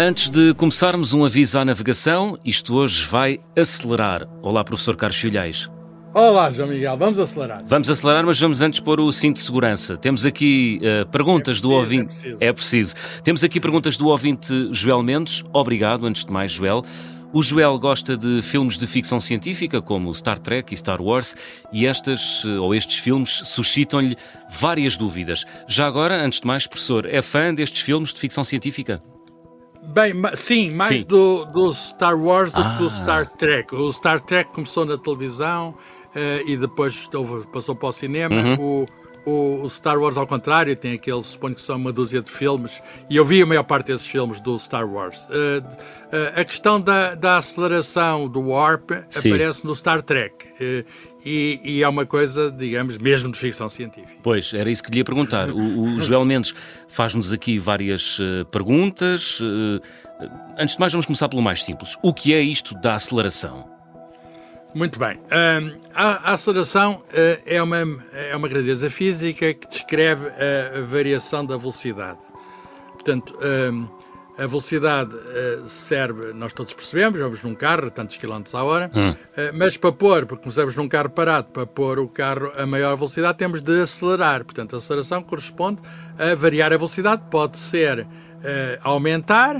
[0.00, 2.38] Antes de começarmos, um aviso à navegação.
[2.44, 4.28] Isto hoje vai acelerar.
[4.40, 5.68] Olá, professor Carlos Filhais.
[6.14, 7.64] Olá, João Miguel, vamos acelerar.
[7.66, 9.96] Vamos acelerar, mas vamos antes pôr o cinto de segurança.
[9.96, 12.04] Temos aqui uh, perguntas é preciso, do ouvinte.
[12.04, 12.36] É preciso.
[12.40, 12.94] é preciso.
[13.24, 15.42] Temos aqui perguntas do ouvinte Joel Mendes.
[15.52, 16.84] Obrigado, antes de mais, Joel.
[17.32, 21.34] O Joel gosta de filmes de ficção científica, como Star Trek e Star Wars,
[21.72, 24.16] e estas eh, ou estes filmes suscitam-lhe
[24.48, 25.44] várias dúvidas.
[25.66, 29.02] Já agora, antes de mais, professor, é fã destes filmes de ficção científica?
[29.88, 31.04] Bem, sim, mais Sim.
[31.06, 32.90] Do, do Star Wars do que do Ah.
[32.90, 33.74] Star Trek.
[33.74, 35.74] O Star Trek começou na televisão
[36.14, 37.08] eh, e depois
[37.52, 38.34] passou para o cinema.
[38.34, 38.54] Uhum.
[38.60, 38.86] O,
[39.30, 42.82] o- o Star Wars, ao contrário, tem aqueles, suponho que são uma dúzia de filmes,
[43.10, 45.26] e eu vi a maior parte desses filmes do Star Wars.
[45.30, 45.62] Eh,
[46.12, 49.30] eh, a questão da, da aceleração do Warp Sim.
[49.30, 50.46] aparece no Star Trek.
[51.28, 54.14] E, e é uma coisa, digamos, mesmo de ficção científica.
[54.22, 55.50] Pois, era isso que lhe ia perguntar.
[55.50, 56.54] O, o Joel Mendes
[56.88, 59.38] faz-nos aqui várias eh, perguntas.
[59.42, 61.96] Eh, eh, antes de mais, vamos começar pelo mais simples.
[62.02, 63.68] O que é isto da aceleração?
[64.74, 65.16] Muito bem.
[65.94, 67.02] A, a aceleração
[67.46, 67.78] é, uma,
[68.12, 72.18] é uma grandeza física que descreve a, a variação da velocidade.
[72.92, 73.34] Portanto,
[74.38, 78.90] a velocidade eh, serve, nós todos percebemos, vamos num carro, tantos quilómetros à hora,
[79.36, 82.94] eh, mas para pôr, porque começamos num carro parado, para pôr o carro a maior
[82.94, 84.44] velocidade, temos de acelerar.
[84.44, 85.82] Portanto, a aceleração corresponde
[86.16, 88.06] a variar a velocidade, pode ser
[88.44, 89.56] eh, aumentar,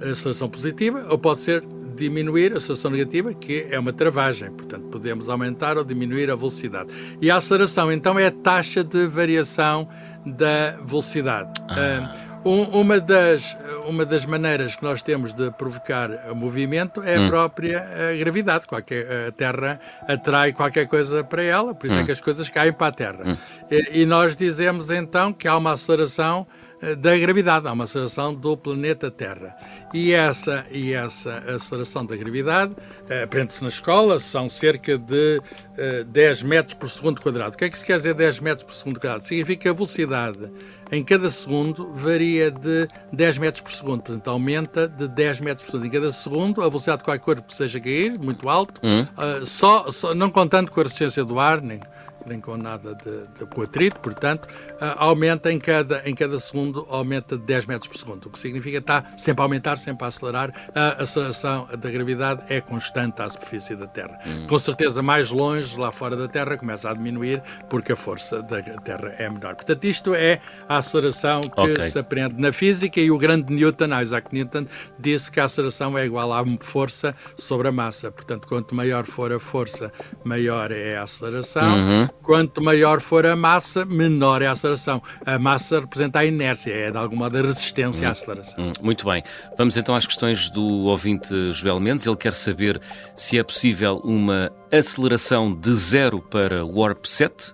[0.00, 1.64] a aceleração positiva, ou pode ser
[1.96, 4.50] diminuir a aceleração negativa, que é uma travagem.
[4.52, 6.92] Portanto, podemos aumentar ou diminuir a velocidade.
[7.20, 9.88] E a aceleração, então, é a taxa de variação
[10.24, 11.50] da velocidade.
[11.68, 17.28] Ah, um- uma, das, uma das maneiras que nós temos de provocar movimento é a
[17.28, 18.66] própria eh, gravidade.
[18.66, 22.72] Qualquer, a Terra atrai qualquer coisa para ela, por isso é que as coisas caem
[22.72, 23.38] para a Terra.
[23.70, 26.61] E, e nós dizemos então que há uma aceleração eh,
[26.96, 29.56] da gravidade, há uma aceleração do planeta Terra.
[29.94, 32.74] E essa, e essa aceleração da gravidade
[33.08, 35.40] eh, aprende-se na escola, são cerca de
[35.76, 37.54] eh, 10 metros por segundo quadrado.
[37.54, 39.22] O que é que se quer dizer 10 metros por segundo quadrado?
[39.24, 40.50] Significa que a velocidade
[40.90, 45.70] em cada segundo varia de 10 metros por segundo, portanto aumenta de 10 metros por
[45.72, 45.86] segundo.
[45.86, 48.80] Em cada segundo, a velocidade de qualquer corpo que seja cair, muito alto,
[49.16, 51.80] ah, só, só- não contando com a resistência do ar, nem,
[52.26, 54.48] nem com nada de, de com atrito, portanto,
[54.80, 58.38] ah, aumenta em cada, em cada segundo, aumenta de 10 metros por segundo, o que
[58.38, 60.52] significa que está sempre a aumentar, sempre a acelerar.
[60.74, 64.18] A aceleração da gravidade é constante à superfície da Terra.
[64.48, 68.60] Com certeza, mais longe, lá fora da Terra, começa a diminuir, porque a força da
[68.62, 69.54] Terra é menor.
[69.54, 71.82] Portanto, isto é a aceleração que Ok.
[71.82, 74.66] se aprende na física e o grande Newton, Isaac Newton,
[74.98, 78.10] disse que a aceleração é igual à força sobre a massa.
[78.10, 79.92] Portanto, quanto maior for a força,
[80.24, 82.10] maior é a aceleração.
[82.22, 85.02] Quanto maior for a massa, menor é a aceleração.
[85.26, 88.64] A massa representa a inércia, é de algum modo a resistência à aceleração.
[88.64, 89.22] Hum, Muito bem.
[89.58, 92.06] Vamos então às questões do ouvinte Joel Mendes.
[92.06, 92.80] Ele quer saber
[93.16, 97.52] se é possível uma aceleração de zero para Warp 7,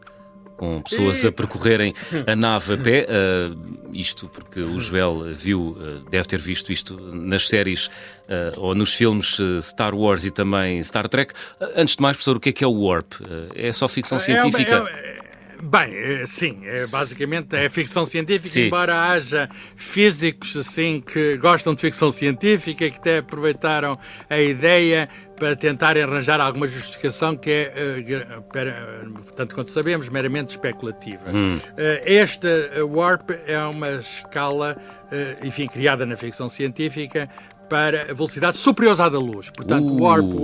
[0.58, 1.94] com pessoas a percorrerem
[2.26, 3.06] a nave a pé.
[3.08, 3.56] Ah,
[3.94, 7.88] isto porque o Joel viu, ah, deve ter visto isto nas séries
[8.28, 11.32] ah, ou nos filmes Star Wars e também Star Trek.
[11.74, 13.14] Antes de mais, professor, o que é que é o Warp?
[13.54, 14.70] É só ficção científica?
[14.74, 15.18] É uma- é-
[15.60, 18.66] Bem, é, sim, é, basicamente é ficção científica, Sim.
[18.66, 23.98] embora haja físicos assim que gostam de ficção científica que até aproveitaram
[24.30, 29.04] a ideia para tentar arranjar alguma justificação que é, eh, para-
[29.36, 31.24] tanto quanto sabemos, meramente especulativa.
[31.76, 34.76] Eh, esta eh, Warp é uma escala,
[35.42, 37.28] enfim, criada na ficção científica
[37.68, 39.50] para velocidades superiores à da luz.
[39.50, 39.92] Portanto, Uh.
[39.98, 40.38] o Warp 1,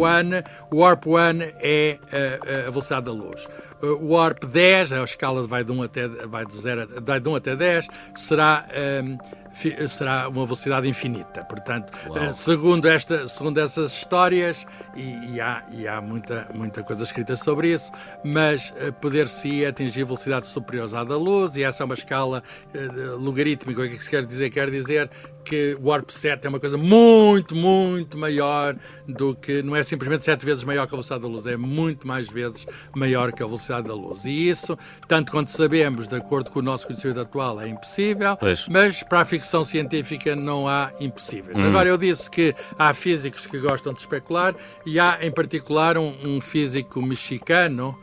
[0.70, 1.18] o Warp 1
[1.60, 3.46] é a, a velocidade da luz.
[3.82, 7.28] O Warp 10, a escala vai de 1 até, vai de 0, a- vai de
[7.28, 9.16] 1 até 10, será, ehm,
[9.52, 11.44] fi- será uma velocidade infinita.
[11.44, 17.02] Portanto, eh, segundo, esta, segundo essas histórias, e, e há, e há muita, muita coisa
[17.02, 17.92] escrita sobre isso,
[18.24, 22.42] mas eh, poder-se atingir velocidades superiores à da luz, e essa é uma escala
[22.74, 23.82] eh, de- logarítmica.
[23.82, 24.48] O que é que se quer dizer?
[24.50, 25.10] Quer dizer
[25.44, 28.76] que o Warp 7 é uma coisa muito, muito maior
[29.06, 29.62] do que.
[29.62, 32.66] Não é simplesmente sete vezes maior que a velocidade da luz, é muito mais vezes
[32.94, 34.24] maior que a velocidade da luz.
[34.24, 34.76] E isso,
[35.06, 38.66] tanto quanto sabemos, de acordo com o nosso conhecimento atual, é impossível, Pois.
[38.68, 41.58] mas para a ficção científica não há impossíveis.
[41.60, 44.54] Agora, eu disse que há físicos que gostam de especular
[44.86, 47.96] e há, em particular, um, um físico mexicano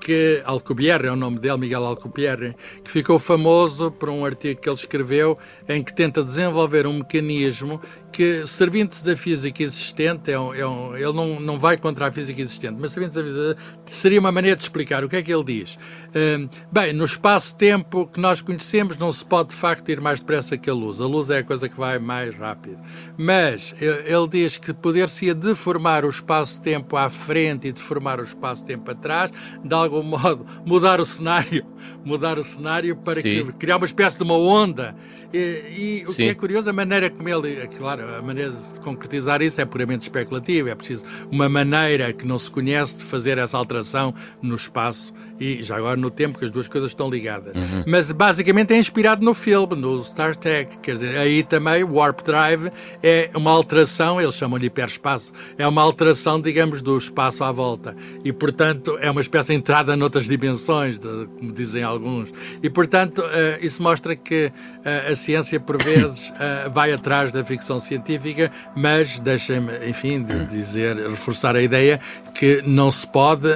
[0.00, 2.54] que Alcubierre é o nome dele, Miguel Alcubierre,
[2.84, 5.36] que ficou famoso por um artigo que ele escreveu
[5.68, 7.80] em que tenta desenvolver um mecanismo
[8.12, 12.12] que, servindo-se da física existente, é um, é um, ele não, não vai contra a
[12.12, 13.56] física existente, mas servindo-se da física
[13.86, 15.76] seria uma maneira de explicar o que é que ele diz.
[16.08, 20.56] Uh, bem, no espaço-tempo que nós conhecemos, não se pode de facto ir mais depressa
[20.56, 21.00] que a luz.
[21.00, 22.78] A luz é a coisa que vai mais rápido.
[23.16, 29.30] Mas ele diz que poder-se deformar o espaço-tempo à frente e deformar o espaço-tempo atrás,
[29.64, 31.64] de algum modo mudar o cenário,
[32.04, 34.94] mudar o cenário para que, criar uma espécie de uma onda.
[35.32, 36.24] E, e o Sim.
[36.24, 39.64] que é curioso, a maneira como ele, é claro, a maneira de concretizar isso é
[39.64, 44.54] puramente especulativa, é preciso uma maneira que não se conhece de fazer essa alteração no
[44.54, 47.56] espaço e já agora no tempo, que as duas coisas estão ligadas.
[47.56, 47.84] Uhum.
[47.86, 52.20] Mas basicamente é inspirado no filme, no Star Trek, quer dizer, aí também o Warp
[52.22, 52.70] Drive
[53.02, 57.96] é uma alteração, eles chamam-lhe hiperespaço, é uma alteração, digamos, do espaço à volta.
[58.24, 62.32] E, portanto, é uma espécie de entrada noutras dimensões, de, como dizem alguns.
[62.62, 67.44] E, portanto, uh, isso mostra que uh, a ciência, por vezes, uh, vai atrás da
[67.44, 72.00] ficção científica, mas deixem-me, enfim, de dizer, reforçar a ideia
[72.34, 73.48] que não se pode,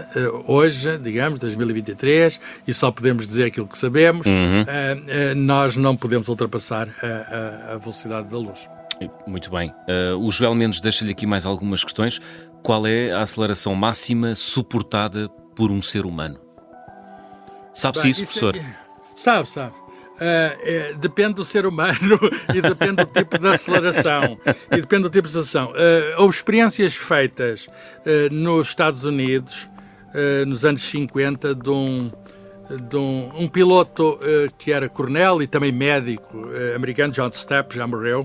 [0.47, 4.63] hoje, digamos, 2020, 2023 e só podemos dizer aquilo que sabemos, uhum.
[4.63, 8.69] uh, nós não podemos ultrapassar a, a, velocidade da luz.
[9.27, 9.71] Muito bem.
[9.89, 12.21] Uh, o Joel Mendes deixa-lhe aqui mais algumas questões.
[12.63, 16.39] Qual é a aceleração máxima suportada por um ser humano?
[17.73, 18.57] Sabe-se isso, professor?
[18.57, 18.77] É...
[19.15, 19.75] Sabe, sabe.
[20.15, 22.19] Uh, depende do ser humano
[22.55, 24.39] e depende do tipo de aceleração.
[24.71, 25.73] E depende do tipo de aceleração.
[25.73, 27.67] Uh, houve experiências feitas
[28.31, 29.74] nos Estados Unidos eh,
[30.47, 32.11] nos anos 50 de um,
[32.89, 37.75] de um, um piloto uh, que era coronel e também médico uh, americano, John Stepp,
[37.75, 38.25] já morreu.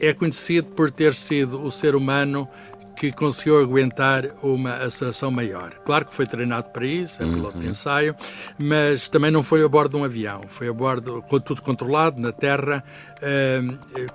[0.00, 2.48] é conhecido por ter sido o ser humano
[2.96, 5.74] que conseguiu aguentar uma aceleração maior.
[5.84, 7.60] Claro que foi treinado para isso, é piloto uhum.
[7.60, 8.16] de ensaio,
[8.58, 12.18] mas também não foi a bordo de um avião, foi a bordo, com tudo controlado,
[12.18, 12.82] na terra,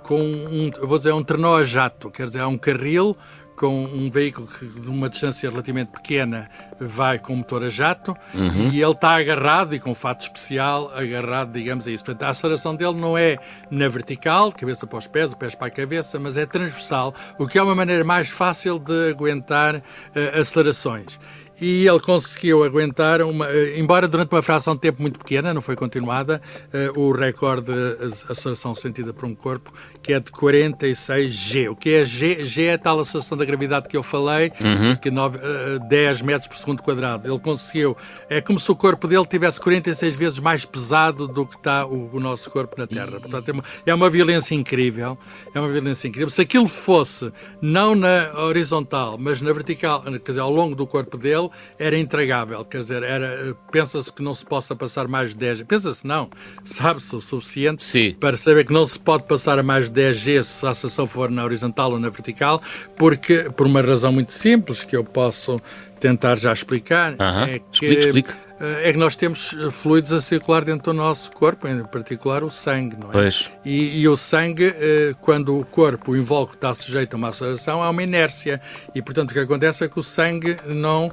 [0.02, 3.14] com um, vou dizer, um trenó a jato, quer dizer, há um carril
[3.56, 6.48] com um veículo que de uma distância relativamente pequena
[6.80, 8.70] vai com motor a jato uhum.
[8.72, 12.04] e ele está agarrado e com fato especial agarrado, digamos, a isso.
[12.04, 13.38] Portanto, a aceleração dele não é
[13.70, 17.46] na vertical, cabeça para os pés, o pés para a cabeça, mas é transversal, o
[17.46, 21.18] que é uma maneira mais fácil de aguentar uh, acelerações
[21.62, 25.62] e ele conseguiu aguentar, uma, eh, embora durante uma fração de tempo muito pequena, não
[25.62, 26.42] foi continuada,
[26.74, 29.72] uh, o recorde de aceleração sentida por um corpo,
[30.02, 31.68] que é de 46 G.
[31.68, 32.44] O que é G?
[32.44, 34.96] G é a tal aceleração da gravidade que eu falei, uhum.
[34.96, 37.30] que é 9, uh, 10 metros por segundo quadrado.
[37.30, 37.96] Ele conseguiu,
[38.28, 42.10] é como se o corpo dele tivesse 46 vezes mais pesado do que está o,
[42.12, 43.20] o nosso corpo na Terra.
[43.20, 45.16] Portanto, é uma, é uma violência incrível.
[45.54, 46.28] É uma violência incrível.
[46.28, 51.16] Se aquilo fosse não na horizontal, mas na vertical, quer dizer, ao longo do corpo
[51.16, 55.62] dele, era intragável, quer dizer, era, pensa-se que não se possa passar mais de 10,
[55.62, 56.30] pensa-se não,
[56.64, 58.16] sabe-se o suficiente Sim.
[58.18, 61.06] para saber que não se pode passar a mais de 10 G se a ação
[61.06, 62.60] for na horizontal ou na vertical,
[62.96, 65.60] porque, por uma razão muito simples, que eu posso
[66.00, 67.48] tentar já explicar, uh -huh.
[67.48, 67.64] é que...
[67.72, 71.66] Explique, explique eh, é que nós temos eh, fluidos a circular dentro do nosso corpo,
[71.66, 73.12] em particular o sangue, não é?
[73.12, 73.50] Pois.
[73.64, 77.82] E, e o sangue, eh, quando o corpo, o invólucro, está sujeito a uma aceleração,
[77.82, 78.60] há uma inércia.
[78.94, 81.10] E, portanto, o que acontece é que o sangue não,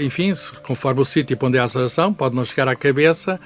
[0.00, 0.32] enfim,
[0.62, 3.38] conforme o sítio onde há a aceleração, pode não chegar à cabeça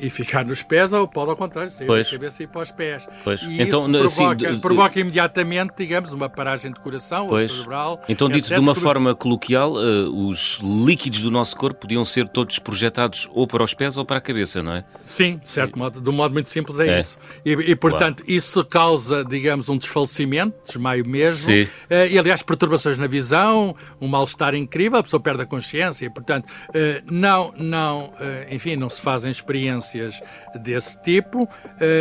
[0.00, 2.06] e ficar nos pés, ou pode, ao contrário, sair pois.
[2.06, 3.06] da cabeça e ir para os pés.
[3.22, 3.42] Pois.
[3.42, 7.50] E então, isso provoca, assim, provoca imediatamente, digamos, uma paragem de coração pois.
[7.50, 8.02] ou cerebral.
[8.08, 13.28] Então, dito de uma forma coloquial, os líquidos do nosso corpo podiam ser todos projetados
[13.32, 14.84] ou para os pés ou para a cabeça, não é?
[15.02, 17.00] Sim, de certo modo, de um modo muito simples é, é.
[17.00, 17.18] isso.
[17.44, 18.32] E, e portanto, claro.
[18.32, 21.68] isso causa, digamos, um desfalecimento, desmaio mesmo, Sim.
[21.90, 26.46] E aliás, perturbações na visão, um mal-estar incrível, a pessoa perde a consciência, e portanto,
[26.46, 28.12] uh, não, não, uh,
[28.50, 30.20] enfim, não se fazem experiências
[30.62, 31.48] desse tipo.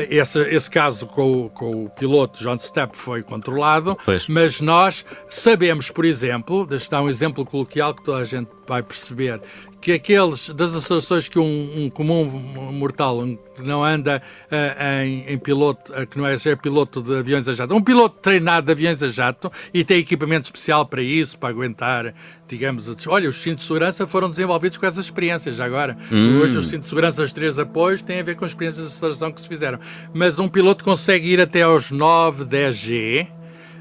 [0.09, 4.27] esse, esse caso com, com o piloto John Stepp foi controlado, pois.
[4.27, 8.81] mas nós sabemos, por exemplo, deixa dar um exemplo coloquial que toda a gente vai
[8.81, 9.41] perceber
[9.81, 12.25] que aqueles das acelerações que um, um comum
[12.71, 17.01] mortal um, que não anda uh, em, em, piloto, uh, que não é ser piloto
[17.01, 20.85] de aviões a jato, um piloto treinado de aviões a jato e tem equipamento especial
[20.85, 22.13] para isso, para aguentar,
[22.47, 25.97] digamos, olha, os cintos de segurança foram desenvolvidos com essas experiências já agora.
[26.11, 26.39] Hum.
[26.39, 29.31] Hoje os cintos de segurança, os três apoios, têm a ver com experiências de aceleração
[29.33, 29.79] que se fizeram.
[30.13, 33.27] Mas um piloto consegue ir até aos 9, 10 G,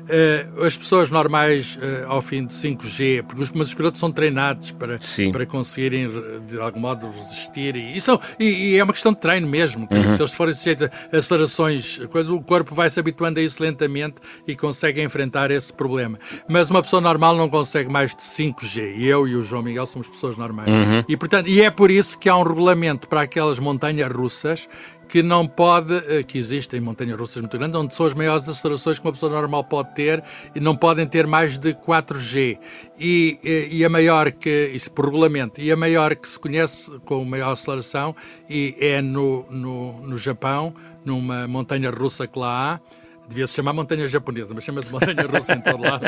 [0.02, 4.10] Uh, as pessoas normais, uh, ao fim de 5G, porque os, mas os pilotos são
[4.10, 4.98] treinados para,
[5.32, 6.08] para conseguirem,
[6.46, 7.76] de algum modo, resistir.
[7.76, 9.88] E, isso, e, e é uma questão de treino mesmo.
[9.90, 10.08] Uhum.
[10.08, 14.16] Se eles forem sujeitos a acelerações, coisa, o corpo vai se habituando a isso lentamente
[14.46, 16.18] e consegue enfrentar esse problema.
[16.48, 18.96] Mas uma pessoa normal não consegue mais de 5G.
[18.96, 20.68] E eu e o João Miguel somos pessoas normais.
[20.68, 21.04] Uhum.
[21.08, 24.68] E, portanto, e é por isso que há um regulamento para aquelas montanhas russas
[25.12, 28.98] que não pode, eh, que existem montanhas russas muito grandes, onde são as maiores acelerações
[28.98, 32.58] que uma pessoa normal pode ter e não podem ter mais de 4G.
[32.98, 36.90] E, eh, e a maior que, isso por regulamento, e a maior que se conhece
[37.04, 38.16] com maior aceleração
[38.48, 43.01] e é no, no, no Japão, numa montanha russa que lá há,
[43.32, 46.04] devia se chamar montanha japonesa, mas chama-se montanha russa em todo lado,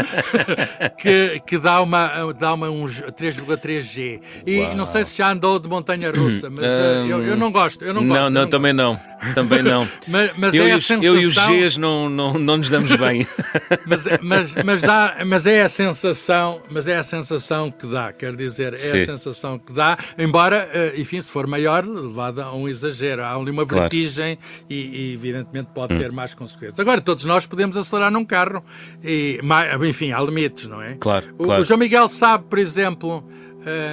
[0.99, 4.21] que, que dá uma, dá uma uns 3,3G.
[4.47, 4.75] E Uau.
[4.75, 7.85] não sei se já andou de montanha russa, mas um, eu, eu, não gosto.
[7.85, 9.00] Eu não, gosto, não, não, não também gosto.
[9.00, 9.14] não.
[9.33, 9.88] Também não.
[10.07, 11.14] mas, mas eu, é e os, sensação...
[11.14, 13.26] eu e os Gs não, não, não nos damos bem.
[13.87, 18.37] mas, mas, mas, dá, mas é a sensação, mas é a sensação que dá, quer
[18.37, 19.00] dizer, é Sim.
[19.00, 23.23] a sensação que dá, embora, eh, enfim, se for maior, levada a um exagero.
[23.23, 24.66] Há ali uma vertigem claro.
[24.69, 25.99] e, e, evidentemente, pode hum.
[25.99, 26.78] ter mais consequências.
[26.78, 28.62] Agora, todos nós podemos acelerar num carro.
[29.02, 29.40] E,
[29.88, 30.97] enfim, há limites, não é?
[30.99, 31.26] Claro.
[31.38, 31.62] O, claro.
[31.62, 33.25] o João Miguel sabe, por exemplo,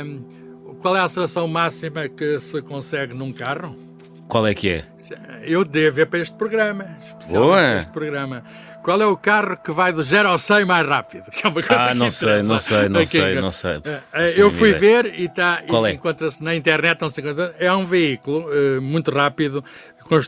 [0.03, 3.75] um, qual é a aceleração máxima que se consegue num carro?
[4.31, 4.85] Qual é que é?
[5.43, 8.43] Eu devo ver para este programa, especialmente para este programa.
[8.81, 11.25] Qual é o carro que vai do 0 ao 100 mais rápido?
[11.35, 13.81] Que é uma coisa ah, não sei, não sei, não sei, não sei, não
[14.25, 14.41] sei.
[14.41, 15.91] Eu fui ver e está, é?
[15.91, 19.61] encontra-se na internet, não sei quanto, é um veículo uh, muito rápido,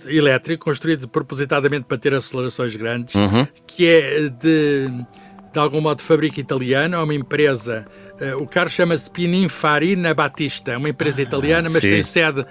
[0.05, 3.47] elétrico, construído propositadamente para ter acelerações grandes, uhum.
[3.65, 4.89] que é de,
[5.53, 7.85] de algum modo de fábrica italiana, é uma empresa,
[8.37, 11.89] o carro chama-se Pininfarina Battista, é uma empresa ah, italiana, mas sim.
[11.89, 12.45] tem sede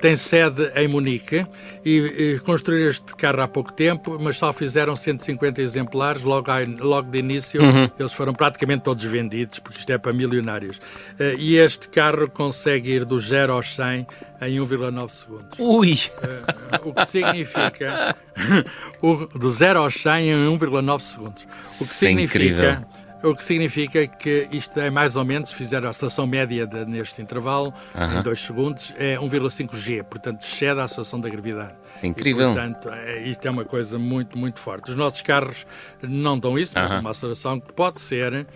[0.00, 1.44] tem sede em Munique
[1.84, 7.10] e, e construíram este carro há pouco tempo, mas só fizeram 150 exemplares logo, logo
[7.10, 7.62] de início.
[7.62, 7.90] Uhum.
[7.98, 10.78] Eles foram praticamente todos vendidos, porque isto é para milionários.
[10.78, 14.06] Uh, e este carro consegue ir do 0 ao 100
[14.42, 15.58] em 1,9 segundos.
[15.58, 15.92] Ui!
[15.92, 18.16] Uh, o que significa
[19.02, 21.42] o, do 0 ao 100 em 1,9 segundos.
[21.42, 22.38] O que é significa.
[22.38, 26.84] incrível o que significa que isto é mais ou menos, fizeram a aceleração média de,
[26.84, 31.74] neste intervalo, em 2 segundos, é 1,5 G, portanto excede a aceleração da gravidade.
[31.94, 32.50] Isso é incrível.
[32.50, 34.90] E, portanto, é, isto é uma coisa muito, muito forte.
[34.90, 35.66] Os nossos carros
[36.02, 38.46] não dão isso, mas uma aceleração que pode ser,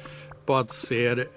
[0.46, 1.30] pode ser,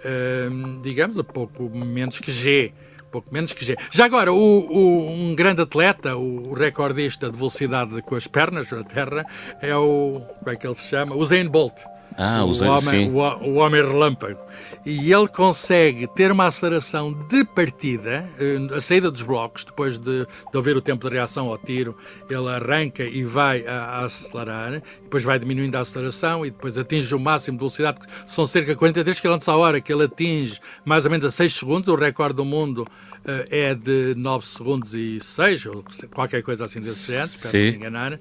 [0.52, 2.74] hum, digamos, a pouco menos que G
[3.16, 3.78] pouco menos que G.
[3.92, 8.84] Já agora, o, o, um grande atleta, o recordista de velocidade com as pernas na
[8.84, 9.26] terra,
[9.62, 10.22] é o.
[10.40, 11.16] Como é que ele se chama?
[11.16, 11.80] O Zayn Bolt.
[12.18, 14.40] Ah, o, homem, o, o, homem relâmpago.
[14.86, 20.26] E ele consegue ter uma aceleração de partida, eh, a saída dos blocos, depois de,
[20.26, 21.98] de haver o tempo de reação ao tiro,
[22.30, 27.14] ele arranca e vai a, a, acelerar, depois vai diminuindo a aceleração e depois atinge
[27.14, 30.60] o máximo de velocidade, que são cerca de 43 km a hora, que ele atinge
[30.86, 31.90] mais ou menos a 6 segundos.
[31.90, 36.80] O recorde do mundo uh, é de 9 segundos e 6, ou qualquer coisa assim
[36.80, 38.14] desse género, espero não me enganar.
[38.14, 38.20] Uh,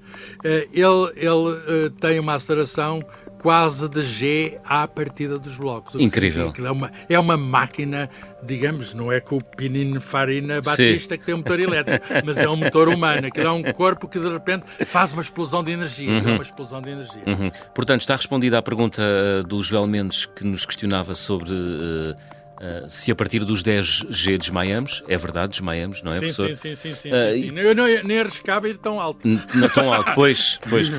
[0.73, 3.01] ele ele uh, tem uma aceleração
[3.45, 5.95] quase de G à partida dos blocos.
[5.95, 6.53] Incrível.
[6.57, 8.09] É uma, é uma máquina,
[8.43, 11.19] digamos, não é com o Pininfarina Batista Sim.
[11.19, 13.27] que tem um motor elétrico, mas é um motor humano.
[13.27, 16.09] Aquilo é um corpo que de repente faz uma explosão de energia.
[16.09, 16.29] Uhum.
[16.29, 17.23] É uma explosão de energia.
[17.25, 17.49] Uhum.
[17.73, 21.51] Portanto, está respondida à pergunta eh, do Joel Mendes que nos questionava sobre.
[21.51, 26.55] Uh, Uh, se a partir dos 10G desmaiamos, é verdade, desmaiamos, não é, sim, professor?
[26.55, 26.95] Sim, sim, sim.
[26.95, 27.59] sim, uh, sim, sim.
[27.59, 29.27] Eu não, nem arriscava ir tão alto.
[29.53, 30.59] Não tão alto, pois.
[30.69, 30.89] pois.
[30.89, 30.93] Uh,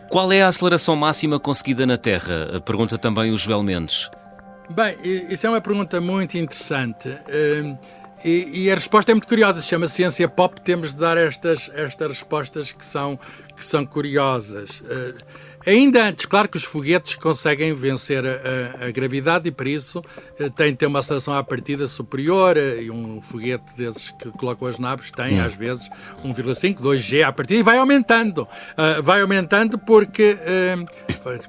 [0.08, 2.60] qual é a aceleração máxima conseguida na Terra?
[2.64, 4.10] Pergunta também o Joel Mendes.
[4.70, 4.96] Bem,
[5.28, 7.08] isso é uma pergunta muito interessante.
[8.24, 11.70] E, e, a resposta é muito curiosa, se chama ciência pop, temos de dar estas,
[11.74, 13.18] estas respostas que são,
[13.56, 14.80] que são curiosas.
[14.80, 15.16] Uh,
[15.66, 20.50] ainda antes, claro que os foguetes conseguem vencer a, a, gravidade e, para isso, uh,
[20.50, 24.68] têm de ter uma aceleração à partida superior, uh, e um foguete desses que colocam
[24.68, 25.44] as naves tem, hum.
[25.44, 25.88] às vezes,
[26.22, 28.46] 1,5, 2G à partida, e vai aumentando.
[29.02, 30.36] vai aumentando porque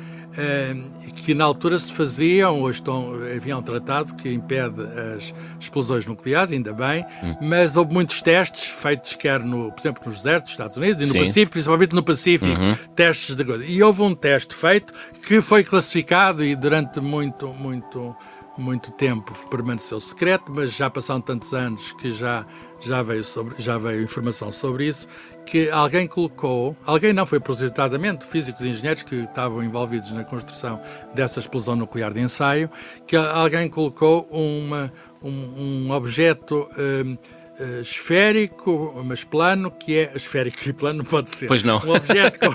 [1.15, 4.83] que na altura se faziam, ou estão, havia um tratado que impede
[5.17, 7.37] as explosões nucleares, ainda bem, hum.
[7.41, 11.07] mas houve muitos testes feitos, quer no, por exemplo, nos desertos dos Estados Unidos e
[11.07, 11.19] no Sim.
[11.21, 12.77] Pacífico, principalmente no Pacífico, uhum.
[12.95, 14.93] testes de E houve um teste feito
[15.27, 18.15] que foi classificado e durante muito, muito
[18.61, 22.47] muito tempo permaneceu secreto, mas já passaram tantos anos que já,
[22.81, 25.07] já, veio, sobre, já veio informação sobre isso,
[25.45, 30.81] que alguém colocou, alguém não, foi propositadamente, físicos e engenheiros que estavam envolvidos na construção
[31.15, 32.71] dessa explosão nuclear de ensaio,
[33.07, 36.69] que alguém colocou uma, um, um objeto...
[36.79, 37.17] Um,
[37.61, 41.47] uh, esférico, mas plano, que é esférico e plano não pode ser.
[41.47, 41.79] Pois não.
[41.79, 42.39] Um objeto.
[42.39, 42.55] Com...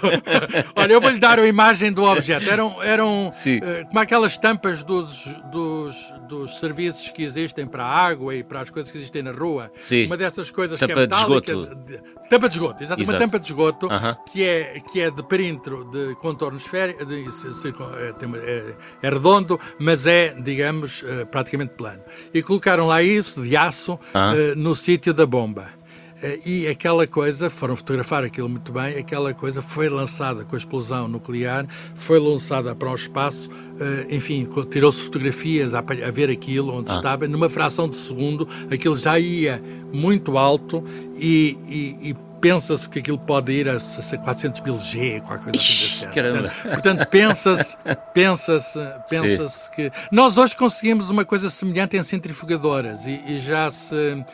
[0.75, 2.49] Olha, eu vou-lhe dar a imagem do objeto.
[2.49, 8.35] Eram, eram uh, como aquelas tampas dos, dos, dos serviços que existem para a água
[8.35, 9.71] e para as coisas que existem na rua.
[9.75, 10.05] Sim.
[10.05, 11.41] Uma dessas coisas tampa que é metálica.
[11.41, 11.75] De esgoto.
[11.75, 13.03] De, tampa de esgoto, exato.
[13.03, 14.17] Uma tampa de esgoto uh -huh.
[14.31, 20.07] que, é, que é de perímetro de contorno esférico, de, é, é, é, redondo, mas
[20.07, 22.01] é, digamos, uh, praticamente plano.
[22.33, 24.55] E colocaram lá isso de aço -huh.
[24.55, 25.81] no sítio da bomba.
[26.21, 30.57] Eh, e aquela coisa, foram fotografar aquilo muito bem, aquela coisa foi lançada com a
[30.57, 36.73] explosão nuclear, foi lançada para o espaço, eh, enfim, tirou-se fotografias a, a, ver aquilo
[36.73, 36.95] onde ah.
[36.95, 40.83] estava, numa fração de segundo, aquilo já ia muito alto
[41.15, 46.07] e, e, e pensa-se que aquilo pode ir a 400 mil G, qualquer coisa assim.
[46.07, 46.51] Caramba.
[46.63, 47.77] Portanto, pensa-se
[48.13, 49.91] pensa-se pensa que...
[50.11, 54.25] Nós hoje conseguimos uma coisa semelhante em centrifugadoras e, e já se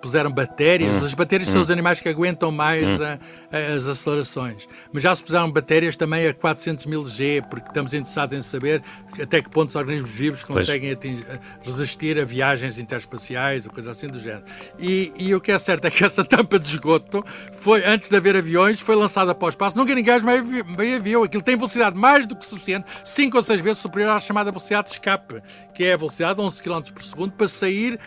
[0.00, 0.94] puseram bactérias.
[0.96, 1.06] Hum.
[1.06, 1.52] As bactérias hum.
[1.52, 3.04] são os animais que aguentam mais hum.
[3.04, 4.68] a, a, as acelerações.
[4.92, 8.82] Mas já se puseram bactérias também a 400 mil G, porque estamos interessados em saber
[9.20, 11.26] até que ponto os organismos vivos conseguem atingir,
[11.62, 14.44] resistir a viagens interespaciais ou coisa assim do género.
[14.78, 18.16] E, e o que é certo é que essa tampa de esgoto foi, antes de
[18.16, 19.76] haver aviões, foi lançada para o espaço.
[19.76, 21.24] Nunca ninguém mais viu.
[21.24, 24.88] Aquilo tem velocidade mais do que suficiente, 5 ou 6 vezes superior à chamada velocidade
[24.88, 25.42] de escape,
[25.74, 27.98] que é a velocidade de 11 km por segundo, para sair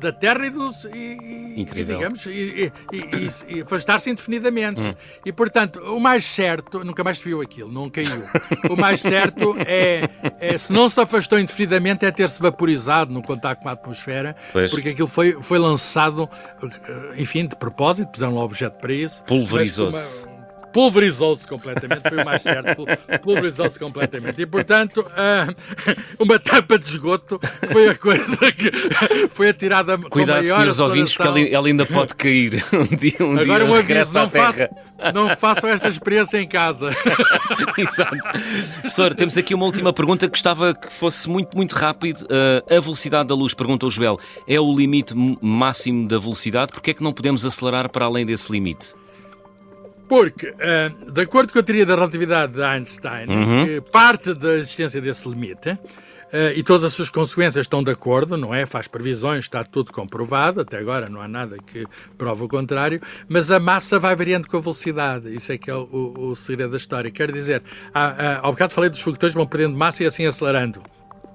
[0.00, 0.84] da Terra e dos.
[0.86, 1.96] E, Incrível.
[1.96, 4.80] E, digamos, e, e, e afastar-se indefinidamente.
[4.80, 4.94] Hum.
[5.24, 8.24] E, portanto, o mais certo, nunca mais se viu aquilo, não caiu.
[8.70, 10.08] o mais certo é,
[10.40, 14.70] é, se não se afastou indefinidamente, é ter-se vaporizado no contacto com a atmosfera, pois.
[14.70, 16.28] porque aquilo foi, foi lançado,
[16.62, 19.22] eh, enfim, de propósito, puseram um objeto para isso.
[19.24, 20.33] Pulverizou-se
[20.74, 22.84] pulverizou-se completamente, foi o mais certo,
[23.22, 24.42] pulverizou-se completamente.
[24.42, 25.54] E, portanto, uh,
[26.18, 27.40] uma tampa de esgoto
[27.70, 28.70] foi a coisa que
[29.30, 33.38] foi atirada Cuidado, com maior senhores ouvintes, ela, ela, ainda pode cair um dia, um
[33.38, 34.68] Agora, dia um aviso, não, faço,
[35.14, 36.90] não façam esta experiência em casa.
[37.78, 38.18] Exato.
[38.80, 42.22] Professor, temos aqui uma última pergunta que gostava que fosse muito, muito rápido.
[42.22, 44.18] Uh, a velocidade da luz, pergunta o Joel,
[44.48, 46.72] é o limite máximo da velocidade?
[46.72, 49.03] Porquê é que não podemos acelerar para além desse limite?
[50.08, 53.64] Porque, uh, de acordo com a teoria da relatividade de Einstein, uhum.
[53.64, 58.36] que parte da existência desse limite, uh, e todas as suas consequências estão de acordo,
[58.36, 58.66] não é?
[58.66, 61.86] Faz previsões, está tudo comprovado, até agora não há nada que
[62.18, 65.74] prova o contrário, mas a massa vai variando com a velocidade, isso é que é
[65.74, 67.10] o, o, o segredo da história.
[67.10, 67.62] Quer dizer,
[67.94, 70.82] há, há, ao bocado falei dos foguetões vão perdendo massa e assim acelerando.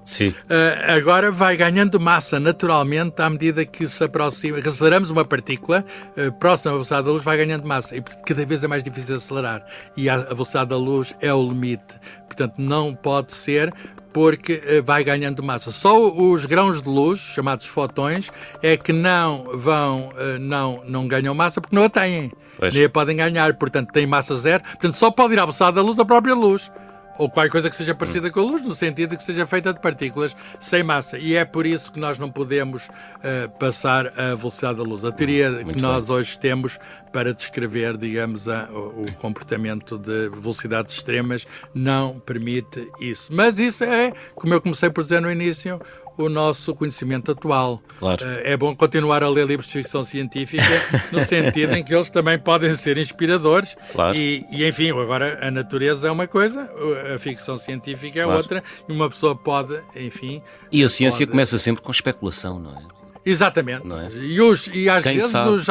[0.09, 0.29] Sim.
[0.29, 5.85] Uh, agora vai ganhando massa naturalmente à medida que se aproxima, aceleramos uma partícula
[6.17, 9.17] uh, próxima à velocidade da luz, vai ganhando massa e cada vez é mais difícil
[9.17, 9.63] acelerar.
[9.95, 11.99] E a, a velocidade da luz é o limite.
[12.25, 13.71] Portanto, não pode ser
[14.11, 15.71] porque uh, vai ganhando massa.
[15.71, 18.31] Só os grãos de luz, chamados fotões,
[18.63, 22.31] é que não vão, não, não ganham massa porque não a têm.
[22.57, 22.73] Pois.
[22.73, 24.63] Nem a podem ganhar, portanto, têm massa zero.
[24.63, 26.71] Portanto, só pode ir à velocidade da luz a própria luz
[27.19, 29.73] ou qualquer coisa que seja parecida com a luz, no sentido de que seja feita
[29.73, 31.17] de partículas sem massa.
[31.17, 35.03] E é por isso que nós não podemos uh, passar a velocidade da luz.
[35.03, 36.15] A teoria Muito que nós bem.
[36.15, 36.79] hoje temos
[37.11, 43.33] para descrever, digamos, a, o, o comportamento de velocidades extremas não permite isso.
[43.33, 45.81] Mas isso é, como eu comecei por dizer no início,
[46.23, 47.81] o nosso conhecimento atual.
[47.97, 48.25] Claro.
[48.25, 50.63] Eh, é bom continuar a ler livros de ficção científica,
[51.11, 53.75] no sentido em que eles também podem ser inspiradores.
[53.91, 54.15] Claro.
[54.17, 56.69] E, e, enfim, agora a natureza é uma coisa,
[57.13, 58.37] a ficção científica é claro.
[58.37, 60.41] outra, e uma pessoa pode, enfim.
[60.71, 61.31] E a ciência pode...
[61.31, 62.99] começa sempre com especulação, não é?
[63.25, 63.85] Exatamente.
[63.85, 64.09] Não é?
[64.11, 65.49] E, os, e às Quem vezes sabe?
[65.49, 65.67] os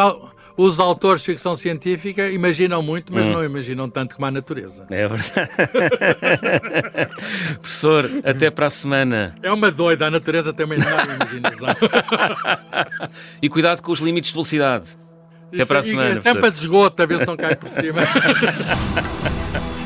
[0.59, 3.31] os autores de ficção científica imaginam muito, mas hum.
[3.31, 4.85] não imaginam tanto como a natureza.
[4.91, 5.51] É verdade.
[7.63, 9.37] Professor, até para a semana.
[9.41, 11.69] É uma doida, a natureza tem uma enorme imaginação.
[13.41, 14.99] e cuidado com os limites de velocidade.
[15.47, 16.21] Até Isso, para a semana.
[16.21, 18.01] Tampa de esgoto, a ver se não cai por cima.